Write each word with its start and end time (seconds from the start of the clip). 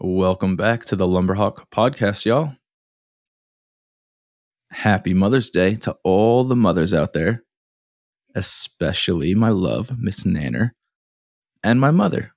Welcome 0.00 0.56
back 0.56 0.84
to 0.86 0.96
the 0.96 1.06
Lumberhawk 1.06 1.68
podcast, 1.70 2.24
y'all. 2.24 2.54
Happy 4.70 5.14
Mother's 5.14 5.50
Day 5.50 5.76
to 5.76 5.96
all 6.02 6.44
the 6.44 6.56
mothers 6.56 6.94
out 6.94 7.12
there, 7.12 7.44
especially 8.34 9.34
my 9.34 9.50
love, 9.50 9.98
Miss 9.98 10.24
Nanner, 10.24 10.70
and 11.62 11.80
my 11.80 11.90
mother. 11.90 12.32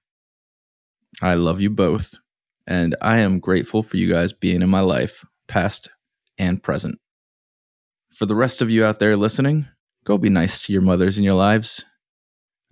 I 1.21 1.36
love 1.36 1.62
you 1.62 1.70
both, 1.70 2.16
and 2.68 2.95
I 3.02 3.18
am 3.20 3.39
grateful 3.39 3.84
for 3.84 3.98
you 3.98 4.09
guys 4.09 4.34
being 4.34 4.62
in 4.62 4.70
my 4.70 4.82
life, 4.82 5.25
past 5.48 5.88
and 6.38 6.62
present. 6.62 7.00
For 8.14 8.25
the 8.25 8.36
rest 8.36 8.62
of 8.62 8.70
you 8.70 8.86
out 8.86 9.00
there 9.00 9.16
listening, 9.16 9.68
go 10.04 10.18
be 10.18 10.30
nice 10.30 10.66
to 10.66 10.73
your 10.73 10.82
mothers 10.82 11.18
in 11.18 11.23
your 11.23 11.34
lives. 11.34 11.86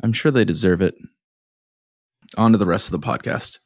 I'm 0.03 0.13
sure 0.13 0.31
they 0.31 0.45
deserve 0.45 0.81
it. 0.81 0.95
On 2.37 2.51
to 2.51 2.57
the 2.57 2.65
rest 2.65 2.91
of 2.91 2.99
the 2.99 3.07
podcast. 3.07 3.59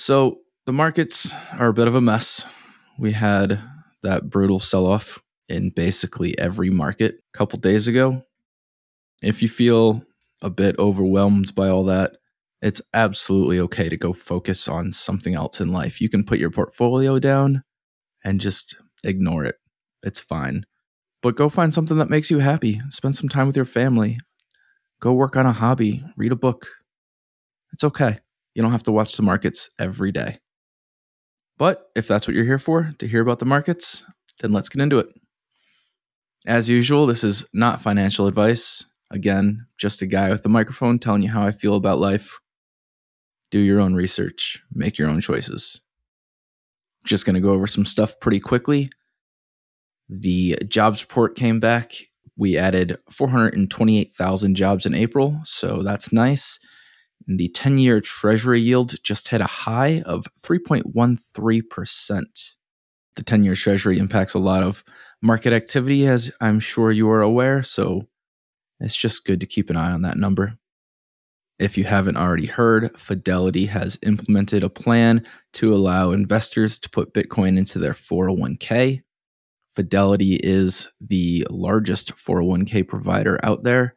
So 0.00 0.38
the 0.64 0.72
markets 0.72 1.34
are 1.58 1.68
a 1.68 1.74
bit 1.74 1.86
of 1.86 1.94
a 1.94 2.00
mess. 2.00 2.46
We 2.98 3.12
had 3.12 3.62
that 4.02 4.30
brutal 4.30 4.58
sell 4.58 4.86
off 4.86 5.18
in 5.46 5.72
basically 5.76 6.38
every 6.38 6.70
market 6.70 7.16
a 7.34 7.36
couple 7.36 7.58
days 7.58 7.86
ago. 7.86 8.22
If 9.22 9.42
you 9.42 9.48
feel 9.48 10.02
a 10.40 10.48
bit 10.48 10.78
overwhelmed 10.78 11.54
by 11.54 11.68
all 11.68 11.84
that, 11.84 12.16
it's 12.62 12.80
absolutely 12.94 13.60
okay 13.60 13.90
to 13.90 13.96
go 13.98 14.14
focus 14.14 14.68
on 14.68 14.94
something 14.94 15.34
else 15.34 15.60
in 15.60 15.70
life. 15.70 16.00
You 16.00 16.08
can 16.08 16.24
put 16.24 16.38
your 16.38 16.50
portfolio 16.50 17.18
down 17.18 17.62
and 18.24 18.40
just 18.40 18.76
ignore 19.04 19.44
it. 19.44 19.56
It's 20.02 20.18
fine. 20.18 20.64
But 21.20 21.36
go 21.36 21.50
find 21.50 21.74
something 21.74 21.98
that 21.98 22.08
makes 22.08 22.30
you 22.30 22.38
happy. 22.38 22.80
Spend 22.88 23.16
some 23.16 23.28
time 23.28 23.46
with 23.46 23.56
your 23.56 23.66
family. 23.66 24.18
Go 24.98 25.12
work 25.12 25.36
on 25.36 25.44
a 25.44 25.52
hobby. 25.52 26.02
Read 26.16 26.32
a 26.32 26.36
book. 26.36 26.68
It's 27.74 27.84
okay. 27.84 28.20
You 28.54 28.62
don't 28.62 28.72
have 28.72 28.82
to 28.84 28.92
watch 28.92 29.16
the 29.16 29.22
markets 29.22 29.70
every 29.78 30.12
day. 30.12 30.38
But 31.58 31.90
if 31.94 32.08
that's 32.08 32.26
what 32.26 32.34
you're 32.34 32.44
here 32.44 32.58
for, 32.58 32.92
to 32.98 33.06
hear 33.06 33.20
about 33.20 33.38
the 33.38 33.44
markets, 33.44 34.04
then 34.40 34.52
let's 34.52 34.68
get 34.68 34.82
into 34.82 34.98
it. 34.98 35.08
As 36.46 36.70
usual, 36.70 37.06
this 37.06 37.22
is 37.22 37.44
not 37.52 37.82
financial 37.82 38.26
advice. 38.26 38.86
Again, 39.10 39.66
just 39.76 40.00
a 40.02 40.06
guy 40.06 40.30
with 40.30 40.44
a 40.46 40.48
microphone 40.48 40.98
telling 40.98 41.22
you 41.22 41.28
how 41.28 41.42
I 41.42 41.52
feel 41.52 41.74
about 41.74 41.98
life. 41.98 42.38
Do 43.50 43.58
your 43.58 43.80
own 43.80 43.94
research, 43.94 44.62
make 44.72 44.96
your 44.96 45.08
own 45.08 45.20
choices. 45.20 45.80
Just 47.04 47.26
going 47.26 47.34
to 47.34 47.40
go 47.40 47.52
over 47.52 47.66
some 47.66 47.84
stuff 47.84 48.20
pretty 48.20 48.40
quickly. 48.40 48.90
The 50.08 50.56
jobs 50.68 51.02
report 51.02 51.36
came 51.36 51.60
back. 51.60 51.92
We 52.36 52.56
added 52.56 52.98
428,000 53.10 54.54
jobs 54.54 54.86
in 54.86 54.94
April, 54.94 55.40
so 55.44 55.82
that's 55.82 56.12
nice. 56.12 56.58
The 57.26 57.48
10 57.48 57.78
year 57.78 58.00
Treasury 58.00 58.60
yield 58.60 58.94
just 59.02 59.28
hit 59.28 59.40
a 59.40 59.46
high 59.46 60.02
of 60.02 60.26
3.13%. 60.42 62.24
The 63.16 63.22
10 63.22 63.44
year 63.44 63.54
Treasury 63.54 63.98
impacts 63.98 64.34
a 64.34 64.38
lot 64.38 64.62
of 64.62 64.84
market 65.22 65.52
activity, 65.52 66.06
as 66.06 66.30
I'm 66.40 66.60
sure 66.60 66.90
you 66.92 67.10
are 67.10 67.22
aware, 67.22 67.62
so 67.62 68.08
it's 68.78 68.96
just 68.96 69.26
good 69.26 69.40
to 69.40 69.46
keep 69.46 69.68
an 69.70 69.76
eye 69.76 69.92
on 69.92 70.02
that 70.02 70.16
number. 70.16 70.56
If 71.58 71.76
you 71.76 71.84
haven't 71.84 72.16
already 72.16 72.46
heard, 72.46 72.98
Fidelity 72.98 73.66
has 73.66 73.98
implemented 74.02 74.62
a 74.62 74.70
plan 74.70 75.26
to 75.54 75.74
allow 75.74 76.12
investors 76.12 76.78
to 76.78 76.88
put 76.88 77.12
Bitcoin 77.12 77.58
into 77.58 77.78
their 77.78 77.92
401k. 77.92 79.02
Fidelity 79.76 80.36
is 80.36 80.88
the 81.00 81.46
largest 81.50 82.16
401k 82.16 82.88
provider 82.88 83.38
out 83.42 83.62
there 83.62 83.94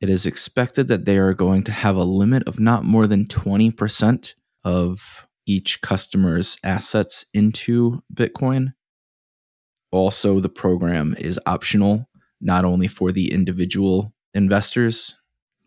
it 0.00 0.08
is 0.08 0.26
expected 0.26 0.88
that 0.88 1.04
they 1.04 1.18
are 1.18 1.34
going 1.34 1.64
to 1.64 1.72
have 1.72 1.96
a 1.96 2.04
limit 2.04 2.46
of 2.46 2.60
not 2.60 2.84
more 2.84 3.06
than 3.06 3.26
20% 3.26 4.34
of 4.64 5.26
each 5.46 5.80
customer's 5.80 6.58
assets 6.62 7.24
into 7.32 8.02
Bitcoin. 8.12 8.74
Also, 9.90 10.40
the 10.40 10.48
program 10.48 11.16
is 11.18 11.40
optional, 11.46 12.06
not 12.40 12.64
only 12.64 12.86
for 12.86 13.10
the 13.10 13.32
individual 13.32 14.12
investors, 14.34 15.16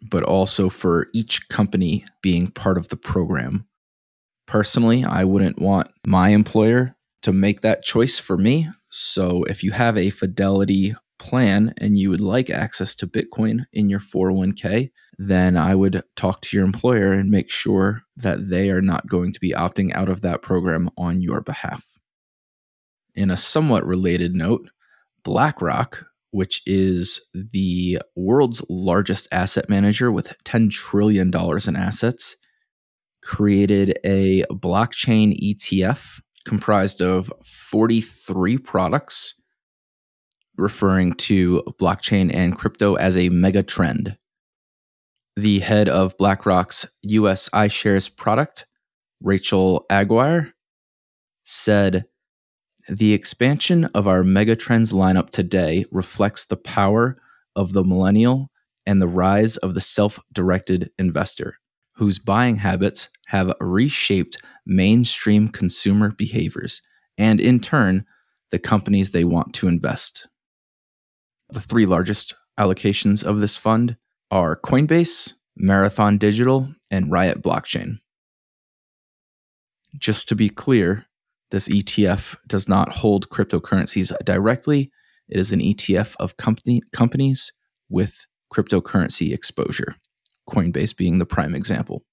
but 0.09 0.23
also 0.23 0.69
for 0.69 1.07
each 1.13 1.49
company 1.49 2.05
being 2.21 2.47
part 2.47 2.77
of 2.77 2.89
the 2.89 2.95
program. 2.95 3.65
Personally, 4.47 5.03
I 5.03 5.23
wouldn't 5.23 5.59
want 5.59 5.91
my 6.05 6.29
employer 6.29 6.95
to 7.23 7.33
make 7.33 7.61
that 7.61 7.83
choice 7.83 8.19
for 8.19 8.37
me. 8.37 8.69
So, 8.89 9.43
if 9.45 9.63
you 9.63 9.71
have 9.71 9.97
a 9.97 10.09
Fidelity 10.09 10.95
plan 11.21 11.71
and 11.77 11.97
you 11.97 12.09
would 12.09 12.19
like 12.19 12.49
access 12.49 12.95
to 12.95 13.07
Bitcoin 13.07 13.65
in 13.71 13.89
your 13.89 13.99
401k, 13.99 14.89
then 15.19 15.55
I 15.55 15.75
would 15.75 16.03
talk 16.15 16.41
to 16.41 16.57
your 16.57 16.65
employer 16.65 17.11
and 17.11 17.29
make 17.29 17.49
sure 17.51 18.01
that 18.17 18.49
they 18.49 18.71
are 18.71 18.81
not 18.81 19.07
going 19.07 19.31
to 19.33 19.39
be 19.39 19.51
opting 19.51 19.95
out 19.95 20.09
of 20.09 20.21
that 20.21 20.41
program 20.41 20.89
on 20.97 21.21
your 21.21 21.39
behalf. 21.39 21.85
In 23.13 23.29
a 23.29 23.37
somewhat 23.37 23.85
related 23.85 24.33
note, 24.33 24.67
BlackRock, 25.23 26.05
which 26.31 26.63
is 26.65 27.21
the 27.33 27.99
world's 28.15 28.63
largest 28.67 29.27
asset 29.31 29.69
manager 29.69 30.11
with 30.11 30.33
$10 30.43 30.71
trillion 30.71 31.31
in 31.67 31.75
assets, 31.75 32.35
created 33.21 33.99
a 34.03 34.43
blockchain 34.49 35.39
ETF 35.39 36.19
comprised 36.45 37.03
of 37.03 37.31
43 37.43 38.57
products 38.57 39.35
referring 40.61 41.13
to 41.15 41.63
blockchain 41.79 42.33
and 42.33 42.55
crypto 42.55 42.95
as 42.95 43.17
a 43.17 43.29
mega 43.29 43.63
trend. 43.63 44.17
The 45.35 45.59
head 45.59 45.89
of 45.89 46.17
BlackRock's 46.17 46.85
US 47.03 47.49
iShares 47.49 48.15
product, 48.15 48.65
Rachel 49.21 49.85
Aguirre, 49.89 50.53
said, 51.43 52.05
The 52.87 53.13
expansion 53.13 53.85
of 53.93 54.07
our 54.07 54.23
megatrends 54.23 54.93
lineup 54.93 55.31
today 55.31 55.85
reflects 55.91 56.45
the 56.45 56.57
power 56.57 57.17
of 57.55 57.73
the 57.73 57.83
millennial 57.83 58.49
and 58.85 59.01
the 59.01 59.07
rise 59.07 59.57
of 59.57 59.73
the 59.73 59.81
self 59.81 60.19
directed 60.33 60.91
investor, 60.97 61.57
whose 61.95 62.19
buying 62.19 62.57
habits 62.57 63.09
have 63.27 63.53
reshaped 63.59 64.37
mainstream 64.65 65.47
consumer 65.47 66.11
behaviors 66.11 66.81
and, 67.17 67.39
in 67.39 67.59
turn, 67.59 68.05
the 68.51 68.59
companies 68.59 69.11
they 69.11 69.23
want 69.23 69.53
to 69.55 69.67
invest. 69.67 70.27
The 71.51 71.59
three 71.59 71.85
largest 71.85 72.33
allocations 72.57 73.25
of 73.25 73.41
this 73.41 73.57
fund 73.57 73.97
are 74.29 74.55
Coinbase, 74.55 75.33
Marathon 75.57 76.17
Digital, 76.17 76.73
and 76.89 77.11
Riot 77.11 77.41
Blockchain. 77.41 77.99
Just 79.97 80.29
to 80.29 80.35
be 80.35 80.47
clear, 80.47 81.05
this 81.49 81.67
ETF 81.67 82.37
does 82.47 82.69
not 82.69 82.93
hold 82.93 83.29
cryptocurrencies 83.29 84.13
directly. 84.23 84.91
It 85.27 85.39
is 85.39 85.51
an 85.51 85.59
ETF 85.59 86.15
of 86.19 86.37
company, 86.37 86.81
companies 86.93 87.51
with 87.89 88.25
cryptocurrency 88.53 89.33
exposure, 89.33 89.95
Coinbase 90.49 90.95
being 90.95 91.19
the 91.19 91.25
prime 91.25 91.53
example. 91.53 92.05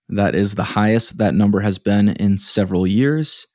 That 0.09 0.35
is 0.35 0.53
the 0.53 0.63
highest 0.63 1.18
that 1.18 1.33
number 1.33 1.62
has 1.62 1.79
been 1.79 2.09
in 2.09 2.38
several 2.38 2.85
years. 2.85 3.47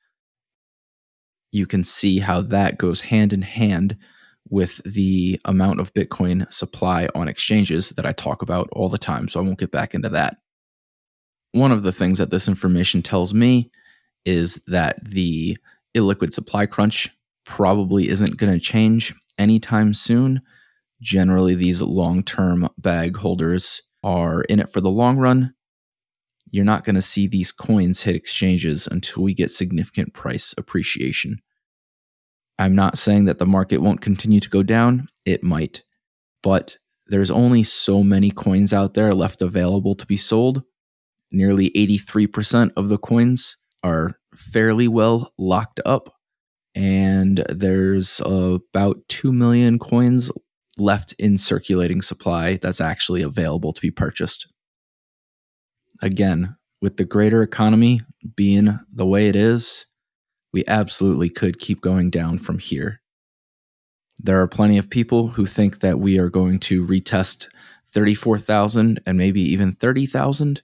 You 1.52 1.66
can 1.66 1.84
see 1.84 2.18
how 2.18 2.40
that 2.40 2.76
goes 2.76 3.02
hand 3.02 3.32
in 3.32 3.42
hand 3.42 3.96
with 4.50 4.80
the 4.84 5.40
amount 5.44 5.78
of 5.78 5.94
Bitcoin 5.94 6.52
supply 6.52 7.08
on 7.14 7.28
exchanges 7.28 7.90
that 7.90 8.04
I 8.04 8.10
talk 8.10 8.42
about 8.42 8.68
all 8.72 8.88
the 8.88 8.98
time. 8.98 9.28
So 9.28 9.38
I 9.38 9.44
won't 9.44 9.60
get 9.60 9.70
back 9.70 9.94
into 9.94 10.08
that. 10.08 10.38
One 11.52 11.72
of 11.72 11.82
the 11.82 11.92
things 11.92 12.18
that 12.18 12.30
this 12.30 12.48
information 12.48 13.02
tells 13.02 13.32
me 13.34 13.70
is 14.24 14.62
that 14.66 15.04
the 15.04 15.56
illiquid 15.94 16.32
supply 16.32 16.66
crunch 16.66 17.10
probably 17.44 18.08
isn't 18.08 18.36
going 18.36 18.52
to 18.52 18.60
change 18.60 19.14
anytime 19.38 19.94
soon. 19.94 20.40
Generally, 21.00 21.56
these 21.56 21.82
long 21.82 22.22
term 22.22 22.68
bag 22.78 23.16
holders 23.16 23.82
are 24.02 24.42
in 24.42 24.60
it 24.60 24.70
for 24.70 24.80
the 24.80 24.90
long 24.90 25.18
run. 25.18 25.54
You're 26.50 26.64
not 26.64 26.84
going 26.84 26.96
to 26.96 27.02
see 27.02 27.26
these 27.26 27.50
coins 27.50 28.02
hit 28.02 28.14
exchanges 28.14 28.86
until 28.86 29.22
we 29.22 29.34
get 29.34 29.50
significant 29.50 30.12
price 30.12 30.54
appreciation. 30.58 31.38
I'm 32.58 32.74
not 32.74 32.98
saying 32.98 33.24
that 33.24 33.38
the 33.38 33.46
market 33.46 33.78
won't 33.78 34.02
continue 34.02 34.38
to 34.38 34.50
go 34.50 34.62
down, 34.62 35.08
it 35.24 35.42
might, 35.42 35.82
but 36.42 36.76
there's 37.06 37.30
only 37.30 37.62
so 37.62 38.04
many 38.04 38.30
coins 38.30 38.72
out 38.72 38.94
there 38.94 39.12
left 39.12 39.42
available 39.42 39.94
to 39.94 40.06
be 40.06 40.16
sold. 40.16 40.62
Nearly 41.32 41.70
83% 41.70 42.72
of 42.76 42.90
the 42.90 42.98
coins 42.98 43.56
are 43.82 44.18
fairly 44.34 44.86
well 44.86 45.32
locked 45.38 45.80
up, 45.86 46.14
and 46.74 47.44
there's 47.48 48.20
about 48.24 48.98
2 49.08 49.32
million 49.32 49.78
coins 49.78 50.30
left 50.76 51.14
in 51.18 51.38
circulating 51.38 52.02
supply 52.02 52.56
that's 52.56 52.80
actually 52.80 53.22
available 53.22 53.72
to 53.72 53.80
be 53.80 53.90
purchased. 53.90 54.46
Again, 56.02 56.56
with 56.82 56.98
the 56.98 57.04
greater 57.04 57.42
economy 57.42 58.00
being 58.36 58.78
the 58.92 59.06
way 59.06 59.28
it 59.28 59.36
is, 59.36 59.86
we 60.52 60.64
absolutely 60.66 61.30
could 61.30 61.58
keep 61.58 61.80
going 61.80 62.10
down 62.10 62.38
from 62.38 62.58
here. 62.58 63.00
There 64.18 64.40
are 64.42 64.48
plenty 64.48 64.76
of 64.76 64.90
people 64.90 65.28
who 65.28 65.46
think 65.46 65.80
that 65.80 65.98
we 65.98 66.18
are 66.18 66.28
going 66.28 66.58
to 66.60 66.86
retest 66.86 67.48
34,000 67.92 69.00
and 69.06 69.16
maybe 69.16 69.40
even 69.40 69.72
30,000. 69.72 70.62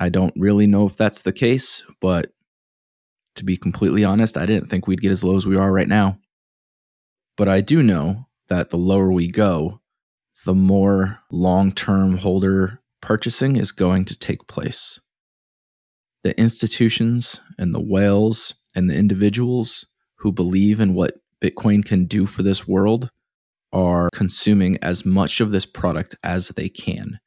I 0.00 0.08
don't 0.08 0.32
really 0.34 0.66
know 0.66 0.86
if 0.86 0.96
that's 0.96 1.20
the 1.20 1.32
case, 1.32 1.84
but 2.00 2.32
to 3.36 3.44
be 3.44 3.58
completely 3.58 4.02
honest, 4.02 4.38
I 4.38 4.46
didn't 4.46 4.70
think 4.70 4.86
we'd 4.86 5.02
get 5.02 5.12
as 5.12 5.22
low 5.22 5.36
as 5.36 5.46
we 5.46 5.56
are 5.56 5.70
right 5.70 5.86
now. 5.86 6.18
But 7.36 7.48
I 7.48 7.60
do 7.60 7.82
know 7.82 8.26
that 8.48 8.70
the 8.70 8.78
lower 8.78 9.12
we 9.12 9.28
go, 9.28 9.80
the 10.46 10.54
more 10.54 11.20
long 11.30 11.72
term 11.72 12.16
holder 12.16 12.80
purchasing 13.02 13.56
is 13.56 13.72
going 13.72 14.06
to 14.06 14.18
take 14.18 14.48
place. 14.48 15.00
The 16.22 16.38
institutions 16.38 17.40
and 17.58 17.74
the 17.74 17.80
whales 17.80 18.54
and 18.74 18.88
the 18.88 18.94
individuals 18.94 19.86
who 20.16 20.32
believe 20.32 20.80
in 20.80 20.94
what 20.94 21.18
Bitcoin 21.42 21.84
can 21.84 22.06
do 22.06 22.26
for 22.26 22.42
this 22.42 22.66
world 22.66 23.10
are 23.72 24.08
consuming 24.14 24.76
as 24.82 25.04
much 25.04 25.40
of 25.40 25.50
this 25.50 25.66
product 25.66 26.14
as 26.22 26.48
they 26.48 26.68
can. 26.68 27.20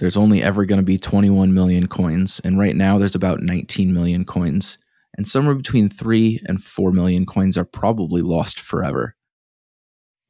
There's 0.00 0.16
only 0.16 0.42
ever 0.42 0.64
going 0.64 0.78
to 0.78 0.84
be 0.84 0.98
21 0.98 1.54
million 1.54 1.86
coins, 1.86 2.40
and 2.44 2.58
right 2.58 2.76
now 2.76 2.98
there's 2.98 3.14
about 3.14 3.40
19 3.40 3.92
million 3.92 4.24
coins, 4.24 4.78
and 5.16 5.26
somewhere 5.26 5.54
between 5.54 5.88
3 5.88 6.40
and 6.46 6.62
4 6.62 6.92
million 6.92 7.24
coins 7.24 7.56
are 7.56 7.64
probably 7.64 8.22
lost 8.22 8.60
forever. 8.60 9.16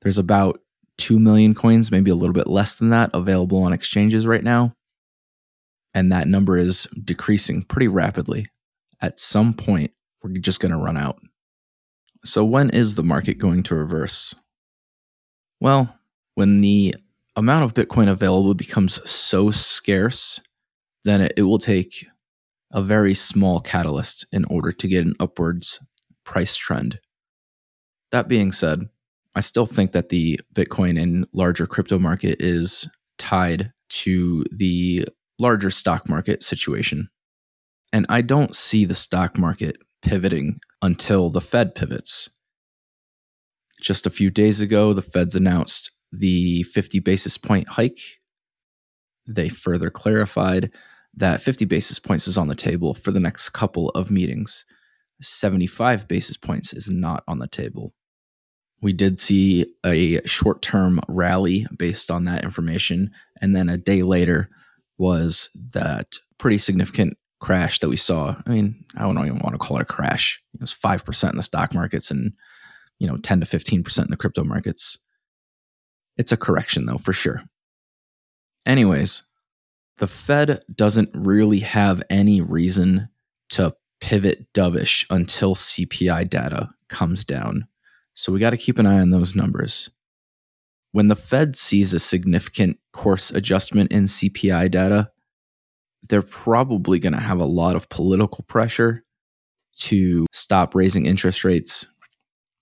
There's 0.02 0.18
about 0.18 0.60
2 0.98 1.18
million 1.18 1.54
coins, 1.54 1.90
maybe 1.90 2.10
a 2.10 2.14
little 2.14 2.32
bit 2.32 2.46
less 2.46 2.76
than 2.76 2.90
that, 2.90 3.10
available 3.12 3.62
on 3.62 3.72
exchanges 3.72 4.26
right 4.26 4.44
now. 4.44 4.74
And 5.94 6.12
that 6.12 6.28
number 6.28 6.56
is 6.56 6.86
decreasing 7.04 7.64
pretty 7.64 7.88
rapidly 7.88 8.46
at 9.00 9.18
some 9.18 9.54
point, 9.54 9.92
we're 10.22 10.32
just 10.32 10.60
going 10.60 10.72
to 10.72 10.78
run 10.78 10.96
out. 10.96 11.20
So, 12.24 12.44
when 12.44 12.70
is 12.70 12.94
the 12.94 13.02
market 13.02 13.38
going 13.38 13.62
to 13.64 13.74
reverse? 13.74 14.34
Well, 15.60 15.94
when 16.34 16.60
the 16.60 16.94
amount 17.36 17.64
of 17.64 17.74
Bitcoin 17.74 18.08
available 18.08 18.54
becomes 18.54 19.08
so 19.08 19.50
scarce, 19.50 20.40
then 21.04 21.20
it, 21.20 21.34
it 21.36 21.42
will 21.42 21.58
take 21.58 22.06
a 22.72 22.82
very 22.82 23.14
small 23.14 23.60
catalyst 23.60 24.26
in 24.32 24.44
order 24.46 24.72
to 24.72 24.88
get 24.88 25.06
an 25.06 25.14
upwards 25.20 25.78
price 26.24 26.56
trend. 26.56 26.98
That 28.10 28.28
being 28.28 28.52
said, 28.52 28.88
I 29.34 29.40
still 29.40 29.66
think 29.66 29.92
that 29.92 30.08
the 30.08 30.40
Bitcoin 30.54 31.00
and 31.00 31.26
larger 31.32 31.66
crypto 31.66 31.98
market 31.98 32.40
is 32.40 32.88
tied 33.18 33.72
to 33.88 34.44
the 34.50 35.06
larger 35.38 35.70
stock 35.70 36.08
market 36.08 36.42
situation. 36.42 37.10
And 37.92 38.06
I 38.08 38.22
don't 38.22 38.56
see 38.56 38.84
the 38.84 38.94
stock 38.94 39.38
market 39.38 39.76
pivoting 40.02 40.60
until 40.82 41.30
the 41.30 41.40
Fed 41.40 41.74
pivots. 41.74 42.30
Just 43.80 44.06
a 44.06 44.10
few 44.10 44.30
days 44.30 44.60
ago, 44.60 44.92
the 44.92 45.02
Feds 45.02 45.36
announced 45.36 45.90
the 46.12 46.62
50 46.64 47.00
basis 47.00 47.38
point 47.38 47.68
hike. 47.68 48.00
They 49.26 49.48
further 49.48 49.90
clarified 49.90 50.70
that 51.16 51.42
50 51.42 51.64
basis 51.64 51.98
points 51.98 52.28
is 52.28 52.38
on 52.38 52.48
the 52.48 52.54
table 52.54 52.94
for 52.94 53.10
the 53.10 53.20
next 53.20 53.50
couple 53.50 53.90
of 53.90 54.10
meetings. 54.10 54.64
75 55.22 56.06
basis 56.06 56.36
points 56.36 56.72
is 56.72 56.90
not 56.90 57.24
on 57.26 57.38
the 57.38 57.48
table. 57.48 57.94
We 58.82 58.92
did 58.92 59.20
see 59.20 59.66
a 59.84 60.20
short 60.26 60.60
term 60.60 61.00
rally 61.08 61.66
based 61.76 62.10
on 62.10 62.24
that 62.24 62.44
information. 62.44 63.10
And 63.40 63.56
then 63.56 63.68
a 63.68 63.78
day 63.78 64.02
later 64.02 64.50
was 64.98 65.48
that 65.72 66.16
pretty 66.38 66.58
significant 66.58 67.16
crash 67.40 67.78
that 67.80 67.88
we 67.88 67.96
saw. 67.96 68.36
I 68.46 68.50
mean, 68.50 68.84
I 68.96 69.02
don't 69.02 69.18
even 69.18 69.40
want 69.40 69.54
to 69.54 69.58
call 69.58 69.78
it 69.78 69.82
a 69.82 69.86
crash. 69.86 70.42
It 70.54 70.60
was 70.60 70.74
5% 70.74 71.30
in 71.30 71.36
the 71.36 71.42
stock 71.42 71.74
markets 71.74 72.10
and, 72.10 72.32
you 72.98 73.06
know, 73.06 73.16
10 73.16 73.40
to 73.40 73.46
15% 73.46 73.98
in 74.04 74.10
the 74.10 74.16
crypto 74.16 74.44
markets. 74.44 74.98
It's 76.16 76.32
a 76.32 76.36
correction 76.36 76.86
though, 76.86 76.98
for 76.98 77.12
sure. 77.12 77.42
Anyways, 78.64 79.22
the 79.98 80.06
Fed 80.06 80.62
doesn't 80.74 81.10
really 81.14 81.60
have 81.60 82.02
any 82.10 82.40
reason 82.40 83.08
to 83.50 83.74
pivot 84.00 84.52
dovish 84.52 85.06
until 85.10 85.54
CPI 85.54 86.28
data 86.28 86.68
comes 86.88 87.24
down. 87.24 87.66
So 88.14 88.32
we 88.32 88.40
got 88.40 88.50
to 88.50 88.56
keep 88.56 88.78
an 88.78 88.86
eye 88.86 89.00
on 89.00 89.10
those 89.10 89.34
numbers. 89.34 89.90
When 90.92 91.08
the 91.08 91.16
Fed 91.16 91.56
sees 91.56 91.92
a 91.92 91.98
significant 91.98 92.78
course 92.92 93.30
adjustment 93.30 93.92
in 93.92 94.04
CPI 94.04 94.70
data, 94.70 95.10
they're 96.08 96.22
probably 96.22 96.98
going 96.98 97.12
to 97.12 97.20
have 97.20 97.40
a 97.40 97.46
lot 97.46 97.76
of 97.76 97.88
political 97.88 98.44
pressure 98.44 99.04
to 99.78 100.26
stop 100.32 100.74
raising 100.74 101.04
interest 101.04 101.44
rates, 101.44 101.86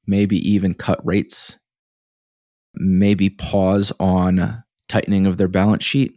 maybe 0.07 0.37
even 0.39 0.75
cut 0.75 1.05
rates, 1.05 1.59
maybe 2.77 3.31
pause 3.31 3.93
on 3.99 4.63
tightening 4.89 5.27
of 5.27 5.37
their 5.37 5.49
balance 5.49 5.85
sheet, 5.85 6.15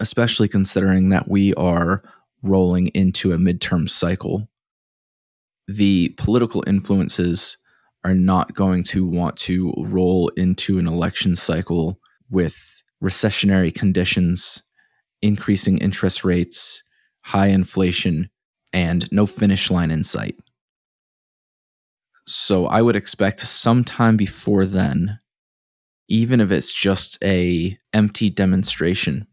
especially 0.00 0.48
considering 0.48 1.10
that 1.10 1.28
we 1.28 1.54
are 1.54 2.02
rolling 2.42 2.88
into 2.88 3.32
a 3.32 3.38
midterm 3.38 3.88
cycle. 3.88 4.48
The 5.68 6.10
political 6.16 6.64
influences 6.66 7.56
are 8.04 8.14
not 8.14 8.54
going 8.54 8.82
to 8.84 9.06
want 9.06 9.36
to 9.36 9.74
roll 9.76 10.28
into 10.36 10.78
an 10.78 10.86
election 10.86 11.36
cycle 11.36 12.00
with 12.30 12.82
recessionary 13.02 13.74
conditions 13.74 14.62
increasing 15.22 15.78
interest 15.78 16.24
rates, 16.24 16.82
high 17.22 17.48
inflation, 17.48 18.30
and 18.72 19.10
no 19.12 19.26
finish 19.26 19.70
line 19.70 19.90
in 19.90 20.02
sight. 20.04 20.36
So 22.30 22.66
I 22.66 22.80
would 22.80 22.94
expect 22.94 23.40
sometime 23.40 24.16
before 24.16 24.64
then, 24.64 25.18
even 26.08 26.40
if 26.40 26.52
it's 26.52 26.72
just 26.72 27.18
a 27.24 27.76
empty 27.92 28.30
demonstration, 28.30 29.26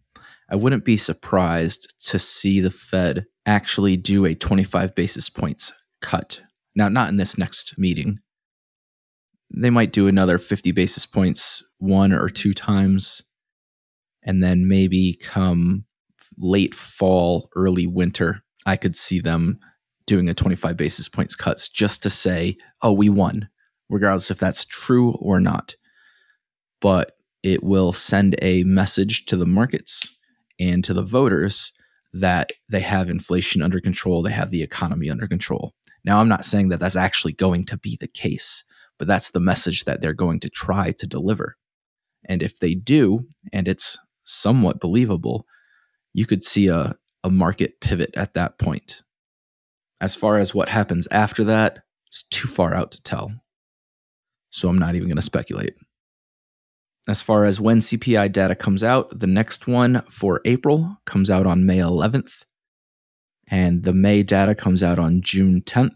I 0.49 0.55
wouldn't 0.55 0.83
be 0.83 0.97
surprised 0.97 1.93
to 2.07 2.17
see 2.17 2.59
the 2.59 2.71
Fed 2.71 3.27
actually 3.45 3.97
do 3.97 4.25
a 4.25 4.33
25 4.33 4.95
basis 4.95 5.29
points 5.29 5.71
cut. 6.01 6.41
Now, 6.75 6.89
not 6.89 7.09
in 7.09 7.17
this 7.17 7.37
next 7.37 7.77
meeting. 7.77 8.17
They 9.55 9.69
might 9.69 9.93
do 9.93 10.07
another 10.07 10.39
50 10.39 10.71
basis 10.71 11.05
points 11.05 11.63
one 11.77 12.11
or 12.11 12.29
two 12.29 12.51
times 12.51 13.21
and 14.23 14.41
then 14.41 14.67
maybe 14.67 15.15
come 15.21 15.85
late 16.35 16.73
fall, 16.73 17.51
early 17.55 17.85
winter, 17.85 18.43
I 18.65 18.75
could 18.75 18.97
see 18.97 19.19
them 19.19 19.59
doing 20.07 20.27
a 20.27 20.33
25 20.33 20.75
basis 20.75 21.07
points 21.07 21.35
cuts 21.35 21.69
just 21.69 22.01
to 22.01 22.09
say, 22.09 22.57
oh, 22.81 22.91
we 22.91 23.09
won, 23.09 23.47
regardless 23.89 24.31
if 24.31 24.39
that's 24.39 24.65
true 24.65 25.11
or 25.19 25.39
not. 25.39 25.75
But 26.81 27.11
it 27.43 27.63
will 27.63 27.93
send 27.93 28.35
a 28.41 28.63
message 28.63 29.25
to 29.25 29.37
the 29.37 29.45
markets 29.45 30.09
and 30.59 30.83
to 30.83 30.93
the 30.93 31.03
voters 31.03 31.71
that 32.13 32.51
they 32.69 32.79
have 32.79 33.09
inflation 33.09 33.61
under 33.61 33.79
control, 33.79 34.23
they 34.23 34.31
have 34.31 34.49
the 34.49 34.63
economy 34.63 35.09
under 35.09 35.27
control. 35.27 35.73
Now, 36.03 36.19
I'm 36.19 36.29
not 36.29 36.45
saying 36.45 36.69
that 36.69 36.79
that's 36.79 36.95
actually 36.95 37.33
going 37.33 37.65
to 37.65 37.77
be 37.77 37.97
the 37.99 38.07
case, 38.07 38.63
but 38.97 39.07
that's 39.07 39.31
the 39.31 39.39
message 39.39 39.83
that 39.83 40.01
they're 40.01 40.13
going 40.13 40.39
to 40.39 40.49
try 40.49 40.91
to 40.91 41.05
deliver. 41.05 41.57
And 42.27 42.41
if 42.41 42.59
they 42.59 42.73
do, 42.73 43.27
and 43.53 43.67
it's 43.67 43.97
somewhat 44.23 44.79
believable, 44.79 45.45
you 46.13 46.25
could 46.25 46.43
see 46.43 46.67
a, 46.67 46.95
a 47.23 47.29
market 47.29 47.79
pivot 47.81 48.11
at 48.15 48.33
that 48.33 48.57
point. 48.57 49.03
As 49.99 50.15
far 50.15 50.37
as 50.37 50.53
what 50.53 50.69
happens 50.69 51.07
after 51.11 51.43
that, 51.45 51.79
it's 52.07 52.23
too 52.23 52.47
far 52.47 52.73
out 52.73 52.91
to 52.91 53.01
tell. 53.01 53.31
So 54.49 54.69
I'm 54.69 54.77
not 54.77 54.95
even 54.95 55.07
going 55.07 55.17
to 55.17 55.21
speculate. 55.21 55.75
As 57.07 57.21
far 57.21 57.45
as 57.45 57.59
when 57.59 57.79
CPI 57.79 58.31
data 58.31 58.53
comes 58.53 58.83
out, 58.83 59.17
the 59.17 59.27
next 59.27 59.65
one 59.65 60.03
for 60.09 60.41
April 60.45 60.97
comes 61.05 61.31
out 61.31 61.45
on 61.45 61.65
May 61.65 61.77
11th, 61.77 62.43
and 63.49 63.83
the 63.83 63.93
May 63.93 64.23
data 64.23 64.53
comes 64.53 64.83
out 64.83 64.99
on 64.99 65.21
June 65.21 65.61
10th. 65.61 65.95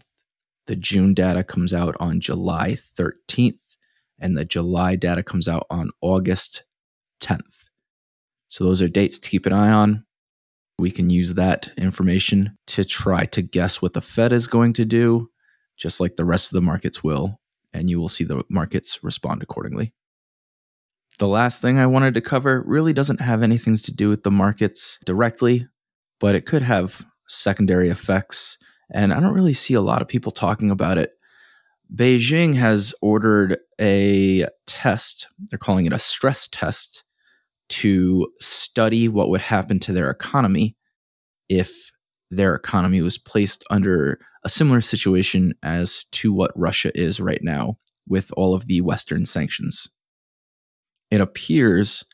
The 0.66 0.76
June 0.76 1.12
data 1.12 1.44
comes 1.44 1.74
out 1.74 1.96
on 2.00 2.20
July 2.20 2.72
13th, 2.72 3.76
and 4.18 4.36
the 4.36 4.44
July 4.44 4.96
data 4.96 5.22
comes 5.22 5.48
out 5.48 5.66
on 5.68 5.90
August 6.00 6.64
10th. 7.20 7.64
So 8.48 8.64
those 8.64 8.80
are 8.80 8.88
dates 8.88 9.18
to 9.18 9.28
keep 9.28 9.44
an 9.44 9.52
eye 9.52 9.70
on. 9.70 10.04
We 10.78 10.90
can 10.90 11.10
use 11.10 11.34
that 11.34 11.70
information 11.76 12.56
to 12.68 12.84
try 12.84 13.24
to 13.26 13.42
guess 13.42 13.80
what 13.80 13.92
the 13.92 14.00
Fed 14.00 14.32
is 14.32 14.46
going 14.46 14.72
to 14.74 14.84
do, 14.84 15.30
just 15.76 16.00
like 16.00 16.16
the 16.16 16.24
rest 16.24 16.50
of 16.50 16.54
the 16.54 16.62
markets 16.62 17.04
will, 17.04 17.40
and 17.72 17.88
you 17.88 18.00
will 18.00 18.08
see 18.08 18.24
the 18.24 18.42
markets 18.48 19.02
respond 19.02 19.42
accordingly. 19.42 19.92
The 21.18 21.28
last 21.28 21.60
thing 21.60 21.78
I 21.78 21.86
wanted 21.86 22.14
to 22.14 22.20
cover 22.20 22.62
really 22.66 22.92
doesn't 22.92 23.20
have 23.20 23.42
anything 23.42 23.76
to 23.76 23.92
do 23.92 24.08
with 24.08 24.22
the 24.22 24.30
markets 24.30 24.98
directly, 25.04 25.68
but 26.18 26.34
it 26.34 26.46
could 26.46 26.62
have 26.62 27.04
secondary 27.28 27.90
effects. 27.90 28.58
And 28.90 29.12
I 29.12 29.20
don't 29.20 29.34
really 29.34 29.52
see 29.52 29.74
a 29.74 29.80
lot 29.80 30.02
of 30.02 30.08
people 30.08 30.32
talking 30.32 30.70
about 30.70 30.98
it. 30.98 31.12
Beijing 31.94 32.54
has 32.54 32.94
ordered 33.02 33.58
a 33.80 34.46
test, 34.66 35.28
they're 35.50 35.58
calling 35.58 35.84
it 35.84 35.92
a 35.92 35.98
stress 35.98 36.48
test, 36.48 37.04
to 37.68 38.28
study 38.40 39.08
what 39.08 39.28
would 39.28 39.40
happen 39.40 39.78
to 39.80 39.92
their 39.92 40.10
economy 40.10 40.76
if 41.48 41.90
their 42.30 42.54
economy 42.54 43.02
was 43.02 43.18
placed 43.18 43.64
under 43.70 44.18
a 44.44 44.48
similar 44.48 44.80
situation 44.80 45.54
as 45.62 46.04
to 46.12 46.32
what 46.32 46.50
Russia 46.56 46.90
is 46.98 47.20
right 47.20 47.42
now 47.42 47.76
with 48.08 48.30
all 48.36 48.54
of 48.54 48.66
the 48.66 48.80
Western 48.80 49.24
sanctions 49.24 49.88
it 51.12 51.20
appears 51.20 52.06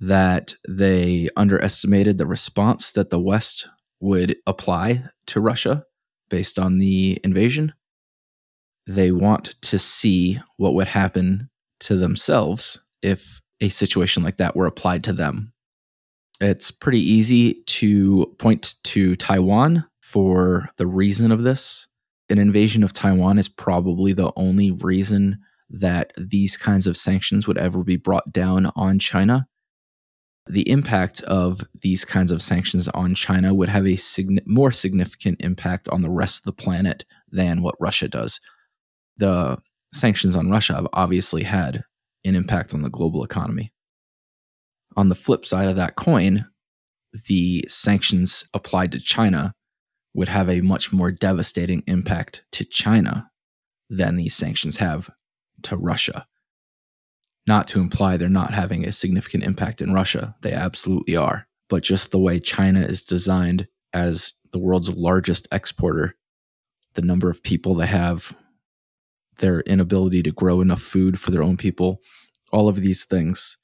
that 0.00 0.54
they 0.66 1.26
underestimated 1.36 2.16
the 2.16 2.26
response 2.26 2.90
that 2.92 3.10
the 3.10 3.20
West 3.20 3.68
would 4.00 4.34
apply 4.46 5.04
to 5.26 5.42
Russia 5.42 5.84
based 6.30 6.58
on 6.58 6.78
the 6.78 7.20
invasion. 7.22 7.74
They 8.86 9.12
want 9.12 9.56
to 9.60 9.78
see 9.78 10.40
what 10.56 10.72
would 10.72 10.86
happen 10.86 11.50
to 11.80 11.96
themselves 11.96 12.80
if 13.02 13.42
a 13.60 13.68
situation 13.68 14.22
like 14.22 14.36
that 14.38 14.56
were 14.56 14.66
applied 14.66 15.04
to 15.04 15.12
them. 15.12 15.52
It's 16.40 16.70
pretty 16.70 17.00
easy 17.00 17.62
to 17.64 18.34
point 18.38 18.74
to 18.84 19.14
Taiwan 19.14 19.86
for 20.00 20.68
the 20.76 20.86
reason 20.86 21.32
of 21.32 21.42
this. 21.42 21.88
An 22.28 22.38
invasion 22.38 22.82
of 22.82 22.92
Taiwan 22.92 23.38
is 23.38 23.48
probably 23.48 24.12
the 24.12 24.32
only 24.36 24.70
reason 24.70 25.38
that 25.70 26.12
these 26.16 26.56
kinds 26.56 26.86
of 26.86 26.96
sanctions 26.96 27.46
would 27.46 27.58
ever 27.58 27.82
be 27.82 27.96
brought 27.96 28.32
down 28.32 28.70
on 28.76 28.98
China. 28.98 29.46
The 30.48 30.68
impact 30.70 31.22
of 31.22 31.62
these 31.80 32.04
kinds 32.04 32.30
of 32.30 32.42
sanctions 32.42 32.88
on 32.88 33.14
China 33.14 33.52
would 33.52 33.68
have 33.68 33.86
a 33.86 33.96
sign- 33.96 34.40
more 34.46 34.70
significant 34.70 35.40
impact 35.40 35.88
on 35.88 36.02
the 36.02 36.10
rest 36.10 36.40
of 36.40 36.44
the 36.44 36.62
planet 36.62 37.04
than 37.30 37.62
what 37.62 37.74
Russia 37.80 38.08
does. 38.08 38.40
The 39.16 39.58
sanctions 39.92 40.36
on 40.36 40.50
Russia 40.50 40.74
have 40.74 40.88
obviously 40.92 41.42
had 41.42 41.82
an 42.26 42.34
impact 42.34 42.74
on 42.74 42.82
the 42.82 42.90
global 42.90 43.24
economy. 43.24 43.72
On 44.96 45.08
the 45.08 45.14
flip 45.14 45.44
side 45.44 45.68
of 45.68 45.76
that 45.76 45.96
coin, 45.96 46.46
the 47.26 47.64
sanctions 47.68 48.44
applied 48.52 48.92
to 48.92 49.00
China 49.00 49.52
would 50.14 50.28
have 50.28 50.48
a 50.48 50.62
much 50.62 50.92
more 50.92 51.10
devastating 51.10 51.82
impact 51.86 52.44
to 52.52 52.64
China 52.64 53.30
than 53.90 54.16
these 54.16 54.34
sanctions 54.34 54.78
have 54.78 55.10
to 55.62 55.76
Russia. 55.76 56.26
Not 57.46 57.68
to 57.68 57.80
imply 57.80 58.16
they're 58.16 58.28
not 58.28 58.54
having 58.54 58.84
a 58.84 58.92
significant 58.92 59.44
impact 59.44 59.80
in 59.80 59.92
Russia, 59.92 60.34
they 60.42 60.52
absolutely 60.52 61.16
are. 61.16 61.46
But 61.68 61.82
just 61.82 62.10
the 62.10 62.18
way 62.18 62.40
China 62.40 62.80
is 62.80 63.02
designed 63.02 63.68
as 63.92 64.34
the 64.52 64.58
world's 64.58 64.90
largest 64.96 65.46
exporter, 65.52 66.16
the 66.94 67.02
number 67.02 67.28
of 67.30 67.42
people 67.42 67.74
they 67.74 67.86
have, 67.86 68.36
their 69.38 69.60
inability 69.60 70.22
to 70.22 70.32
grow 70.32 70.60
enough 70.60 70.82
food 70.82 71.20
for 71.20 71.30
their 71.30 71.42
own 71.42 71.56
people, 71.56 72.00
all 72.52 72.68
of 72.68 72.80
these 72.80 73.04
things. 73.04 73.56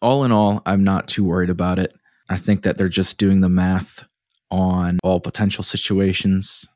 All 0.00 0.24
in 0.24 0.32
all, 0.32 0.62
I'm 0.64 0.84
not 0.84 1.08
too 1.08 1.24
worried 1.24 1.50
about 1.50 1.78
it. 1.78 1.92
I 2.28 2.36
think 2.36 2.62
that 2.62 2.78
they're 2.78 2.88
just 2.88 3.18
doing 3.18 3.40
the 3.40 3.48
math 3.48 4.04
on 4.50 4.98
all 5.02 5.20
potential 5.20 5.64
situations 5.64 6.66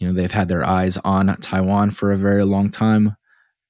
you 0.00 0.08
know 0.08 0.14
they've 0.14 0.32
had 0.32 0.48
their 0.48 0.64
eyes 0.64 0.96
on 1.04 1.36
Taiwan 1.36 1.92
for 1.92 2.10
a 2.10 2.16
very 2.16 2.44
long 2.44 2.70
time 2.70 3.16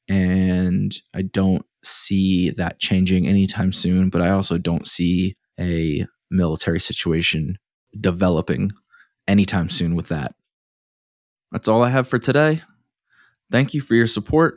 and 0.09 0.97
I 1.15 1.23
don't 1.23 1.67
see 1.85 2.51
that 2.51 2.79
changing 2.79 3.27
anytime 3.27 3.73
soon 3.73 4.09
but 4.09 4.23
I 4.23 4.31
also 4.31 4.57
don't 4.57 4.87
see 4.87 5.37
a 5.59 6.07
military 6.31 6.81
situation 6.81 7.59
developing 8.01 8.71
anytime 9.27 9.69
soon 9.69 9.95
with 9.95 10.09
that. 10.09 10.35
That's 11.53 11.69
all 11.69 11.83
I 11.83 11.91
have 11.91 12.09
for 12.09 12.19
today. 12.19 12.63
Thank 13.51 13.75
you 13.75 13.81
for 13.81 13.95
your 13.95 14.07
support. 14.07 14.57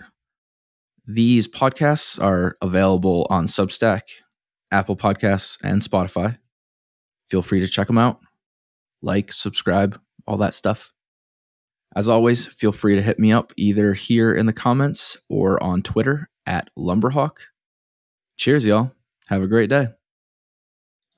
These 1.05 1.47
podcasts 1.47 2.21
are 2.21 2.57
available 2.61 3.27
on 3.29 3.45
Substack, 3.45 4.01
Apple 4.71 4.95
Podcasts, 4.95 5.57
and 5.63 5.81
Spotify. 5.81 6.37
Feel 7.29 7.41
free 7.41 7.59
to 7.59 7.67
check 7.67 7.87
them 7.87 7.97
out. 7.97 8.19
Like, 9.01 9.31
subscribe, 9.31 9.99
all 10.27 10.37
that 10.37 10.53
stuff. 10.53 10.93
As 11.95 12.09
always, 12.09 12.45
feel 12.45 12.71
free 12.71 12.95
to 12.95 13.01
hit 13.01 13.19
me 13.19 13.31
up 13.31 13.53
either 13.57 13.93
here 13.93 14.33
in 14.33 14.45
the 14.45 14.53
comments 14.53 15.17
or 15.29 15.61
on 15.61 15.81
Twitter 15.81 16.29
at 16.45 16.69
Lumberhawk. 16.77 17.37
Cheers, 18.37 18.65
y'all. 18.65 18.91
Have 19.27 19.41
a 19.41 19.47
great 19.47 19.69
day. 19.69 19.87